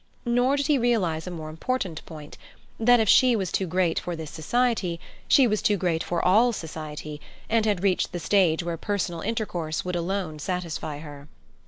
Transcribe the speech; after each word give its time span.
Nor 0.25 0.57
did 0.57 0.65
he 0.65 0.79
realize 0.79 1.27
a 1.27 1.29
more 1.29 1.47
important 1.51 2.03
point—that 2.07 2.99
if 2.99 3.07
she 3.07 3.35
was 3.35 3.51
too 3.51 3.67
great 3.67 3.99
for 3.99 4.15
this 4.15 4.31
society, 4.31 4.99
she 5.27 5.45
was 5.45 5.61
too 5.61 5.77
great 5.77 6.03
for 6.03 6.25
all 6.25 6.51
society, 6.53 7.21
and 7.51 7.67
had 7.67 7.83
reached 7.83 8.11
the 8.11 8.17
stage 8.17 8.63
where 8.63 8.77
personal 8.77 9.21
intercourse 9.21 9.85
would 9.85 9.95
alone 9.95 10.39
satisfy 10.39 10.97
her. 11.01 11.27